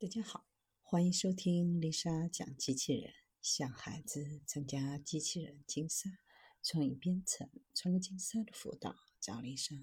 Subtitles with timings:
[0.00, 0.46] 大家好，
[0.80, 3.12] 欢迎收听丽莎讲机器人。
[3.42, 6.08] 想孩子参加机器人竞赛、
[6.62, 9.76] 创意编程、创客竞赛的辅导，找丽莎。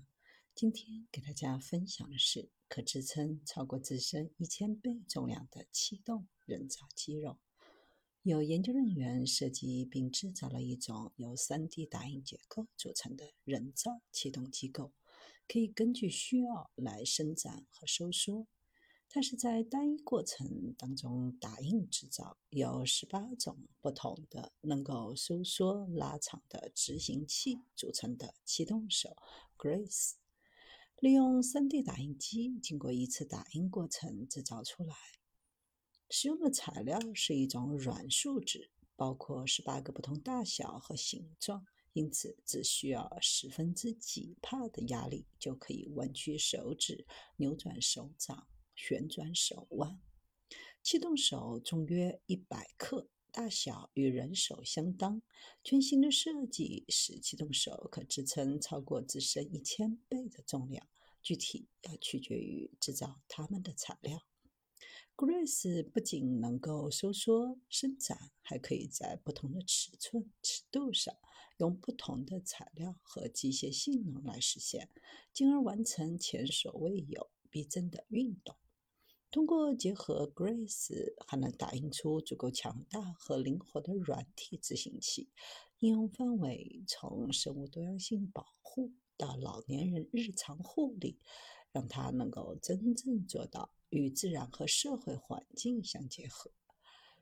[0.55, 7.37] 今天给大家分享的是可支撑超过自身一千倍重量的气动人造肌肉。
[8.23, 14.93] 有研究人员设计并制造了一种由 3D 打印结构组成的人造气动机构，
[15.47, 18.47] 可以根据需要来伸展和收缩。
[19.09, 29.15] 它是在单一过程当中打印制造，由十八种不同的能够收缩拉长的执行器组成的气动手
[29.57, 30.15] Grace，
[30.99, 34.95] 利用 3D 打印机经过一次打印过程制造出来。
[36.09, 48.47] 使用的材料是一种软树脂，包括十八个不同大小和形状，因此只需要十分之几帕的压力就可以弯曲手指、扭转手掌、
[48.77, 49.99] 旋转手腕。
[50.81, 55.21] 气动手重约一百克，大小与人手相当。
[55.61, 60.87] 全新的设计使气动手可支撑超过自身一千倍的重量，
[61.21, 64.23] 具体要取决于制造它们的材料。
[65.17, 71.13] Grace 不仅能够收缩伸展，还可以在不同的尺寸、尺度上
[71.57, 74.89] 用不同的材料和机械性能来实现，
[75.33, 78.55] 进而完成前所未有逼真的运动。
[79.29, 85.29] 通过结合 Grace，还能打印出足够强大和灵活的软体执行器，
[85.79, 91.17] 应用范围从生物多样性保护到老年人日常护理，
[91.71, 93.69] 让它能够真正做到。
[93.89, 96.51] 与自然和社会环境相结合，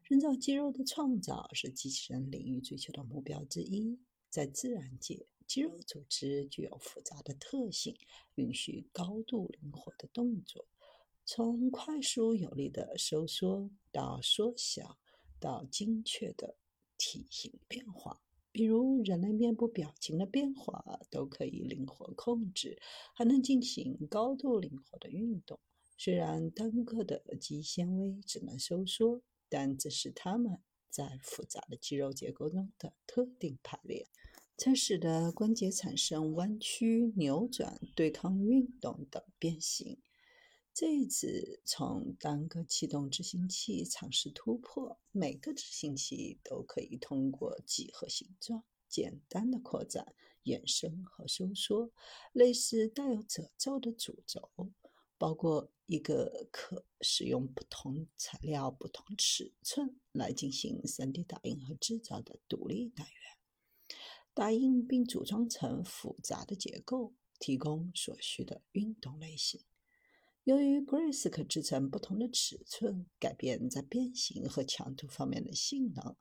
[0.01, 3.99] 人造肌肉的创造是机器人领域追求的目标之一。
[4.31, 7.95] 在自然界，肌肉组织具有复杂的特性，
[8.33, 10.65] 允许高度灵活的动作，
[11.25, 14.99] 从快速有力的收缩到缩小，
[15.39, 16.55] 到精确的
[16.97, 18.21] 体型变化。
[18.51, 22.79] 比如人类面部表情的变化都可以灵活控制，
[23.13, 25.59] 还能进行高度灵活的运动。
[25.97, 30.59] 虽然单个的肌纤维只能收缩，但这是它们
[30.89, 34.07] 在复杂的肌肉结构中的特定排列，
[34.55, 39.97] 才使得关节产生弯曲、扭转、对抗运动等变形。
[40.75, 51.89] 这一次从单个气动执行器尝试突破，每个执行器都可以通过几何形状、简单的扩展、延伸和收缩，
[52.33, 54.51] 类似带有褶皱的主轴。
[55.17, 63.97] 包括一个可使用不同材料、不同尺寸来进行 3D 打印和制造的独立单元，
[64.33, 69.61] 打印并组装成复杂的结构，提供所需的运动类型。
[70.45, 76.15] 由于 Grace 可制成不同的尺寸，改变在变形和强度方面的性能，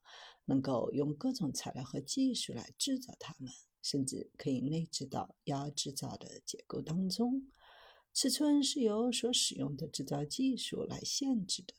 [0.46, 3.52] 能够用各种材料和技术来制造它们，
[3.82, 7.52] 甚至可以内置到要制造的结构当中。
[8.14, 11.72] 尺寸是由所使用的制造技术来限制的。